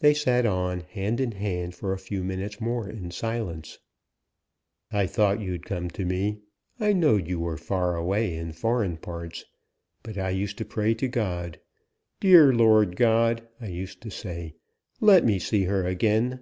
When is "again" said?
15.86-16.40